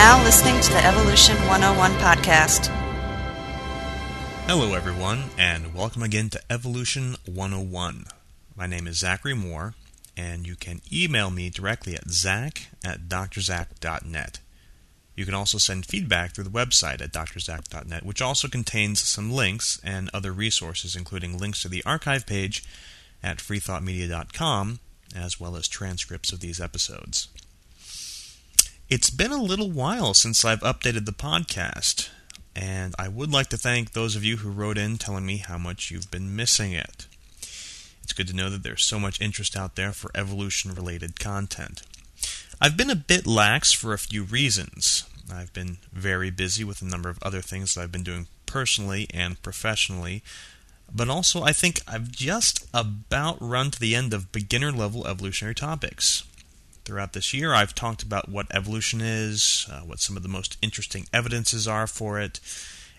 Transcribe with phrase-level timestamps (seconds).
[0.00, 2.68] listening to the Evolution 101 podcast.
[4.46, 8.06] Hello, everyone, and welcome again to Evolution 101.
[8.56, 9.74] My name is Zachary Moore,
[10.16, 14.38] and you can email me directly at zach at drzach.net.
[15.16, 19.78] You can also send feedback through the website at drzach.net, which also contains some links
[19.84, 22.64] and other resources, including links to the archive page
[23.22, 24.80] at freethoughtmedia.com,
[25.14, 27.28] as well as transcripts of these episodes.
[28.90, 32.08] It's been a little while since I've updated the podcast,
[32.56, 35.58] and I would like to thank those of you who wrote in telling me how
[35.58, 37.06] much you've been missing it.
[38.02, 41.82] It's good to know that there's so much interest out there for evolution related content.
[42.60, 45.04] I've been a bit lax for a few reasons.
[45.32, 49.06] I've been very busy with a number of other things that I've been doing personally
[49.14, 50.24] and professionally,
[50.92, 55.54] but also I think I've just about run to the end of beginner level evolutionary
[55.54, 56.24] topics.
[56.90, 60.56] Throughout this year, I've talked about what evolution is, uh, what some of the most
[60.60, 62.40] interesting evidences are for it,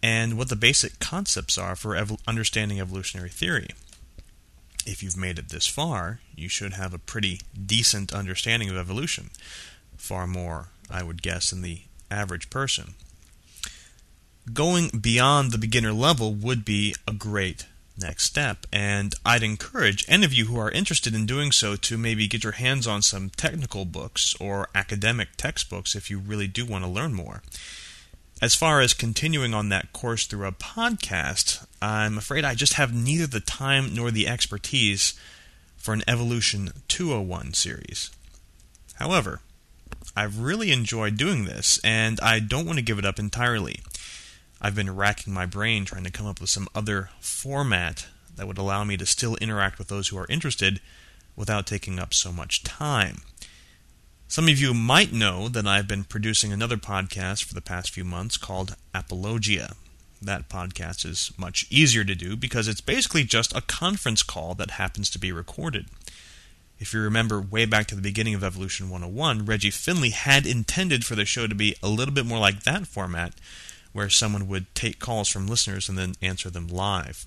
[0.00, 3.70] and what the basic concepts are for ev- understanding evolutionary theory.
[4.86, 9.30] If you've made it this far, you should have a pretty decent understanding of evolution.
[9.96, 12.94] Far more, I would guess, than the average person.
[14.52, 17.66] Going beyond the beginner level would be a great
[18.00, 18.66] next step.
[18.72, 22.44] And I'd encourage any of you who are interested in doing so to maybe get
[22.44, 26.90] your hands on some technical books or academic textbooks if you really do want to
[26.90, 27.42] learn more.
[28.40, 32.92] As far as continuing on that course through a podcast, I'm afraid I just have
[32.92, 35.14] neither the time nor the expertise
[35.76, 38.10] for an Evolution 201 series.
[38.94, 39.40] However,
[40.16, 43.80] I've really enjoyed doing this, and I don't want to give it up entirely.
[44.64, 48.06] I've been racking my brain trying to come up with some other format
[48.36, 50.80] that would allow me to still interact with those who are interested
[51.34, 53.22] without taking up so much time.
[54.28, 58.04] Some of you might know that I've been producing another podcast for the past few
[58.04, 59.74] months called Apologia.
[60.22, 64.72] That podcast is much easier to do because it's basically just a conference call that
[64.72, 65.86] happens to be recorded.
[66.78, 71.04] If you remember way back to the beginning of Evolution 101, Reggie Finley had intended
[71.04, 73.34] for the show to be a little bit more like that format,
[73.92, 77.26] where someone would take calls from listeners and then answer them live.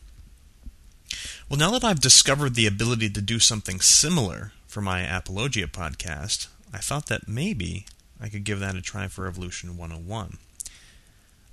[1.50, 6.48] Well, now that I've discovered the ability to do something similar for my Apologia podcast,
[6.74, 7.86] I thought that maybe
[8.20, 10.38] I could give that a try for Evolution 101.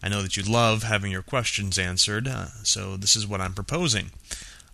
[0.02, 3.54] I know that you love having your questions answered, uh, so this is what I'm
[3.54, 4.10] proposing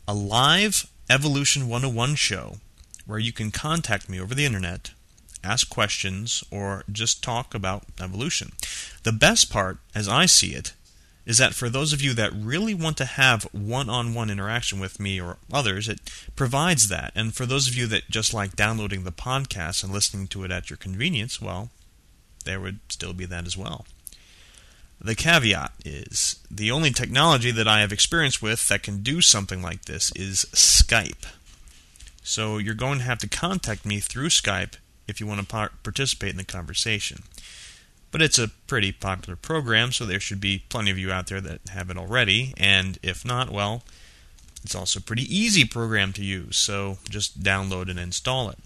[0.07, 2.57] a live Evolution 101 show
[3.05, 4.93] where you can contact me over the internet
[5.49, 8.53] ask questions, or just talk about evolution.
[9.03, 10.75] The best part, as I see it,
[11.25, 14.81] is that for those of you that really want to have one on one interaction
[14.81, 16.01] with me or others, it
[16.35, 17.13] provides that.
[17.15, 20.51] And for those of you that just like downloading the podcast and listening to it
[20.51, 21.69] at your convenience, well,
[22.47, 23.85] there would still be that as well.
[25.01, 29.63] The caveat is the only technology that I have experience with that can do something
[29.63, 31.27] like this is Skype.
[32.23, 34.75] So you're going to have to contact me through Skype
[35.09, 37.23] if you want to par- participate in the conversation.
[38.11, 41.41] But it's a pretty popular program, so there should be plenty of you out there
[41.41, 43.83] that have it already, and if not, well,
[44.63, 48.59] it's also a pretty easy program to use, so just download and install it.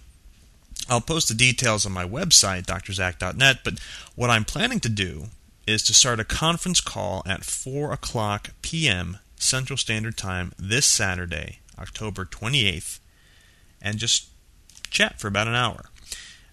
[0.89, 3.79] I'll post the details on my website, drzach.net, but
[4.15, 5.27] what I'm planning to do
[5.67, 9.19] is to start a conference call at 4 o'clock p.m.
[9.37, 12.99] Central Standard Time this Saturday, October 28th,
[13.81, 14.29] and just
[14.91, 15.87] chat for about an hour.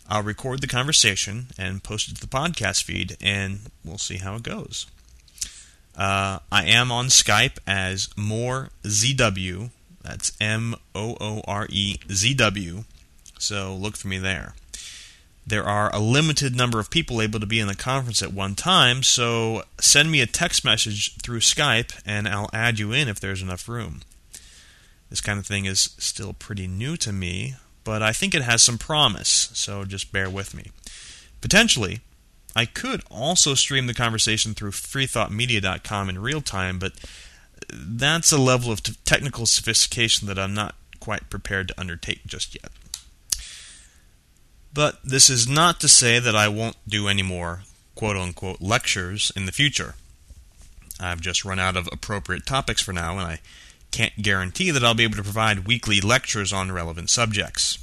[0.10, 4.36] I'll record the conversation and post it to the podcast feed, and we'll see how
[4.36, 4.88] it goes.
[5.96, 9.70] Uh, I am on Skype as Moore ZW.
[10.02, 12.86] That's M O O R E Z W.
[13.38, 14.56] So look for me there.
[15.46, 18.56] There are a limited number of people able to be in the conference at one
[18.56, 23.20] time, so send me a text message through Skype and I'll add you in if
[23.20, 24.02] there's enough room.
[25.10, 27.56] This kind of thing is still pretty new to me,
[27.90, 30.70] but I think it has some promise, so just bear with me.
[31.42, 32.02] Potentially,
[32.56, 36.94] I could also stream the conversation through freethoughtmedia.com in real time, but
[37.68, 42.54] that's a level of t- technical sophistication that I'm not quite prepared to undertake just
[42.54, 42.72] yet.
[44.72, 47.64] But this is not to say that I won't do any more
[47.96, 49.96] quote unquote lectures in the future.
[51.00, 53.40] I've just run out of appropriate topics for now, and I
[53.92, 57.78] can't guarantee that I'll be able to provide weekly lectures on relevant subjects.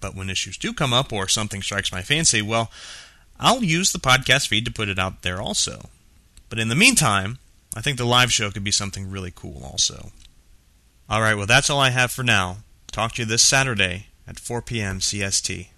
[0.00, 2.70] But when issues do come up or something strikes my fancy, well,
[3.38, 5.88] I'll use the podcast feed to put it out there also.
[6.48, 7.38] But in the meantime,
[7.74, 10.10] I think the live show could be something really cool also.
[11.08, 12.58] All right, well, that's all I have for now.
[12.90, 14.98] Talk to you this Saturday at 4 p.m.
[14.98, 15.68] CST.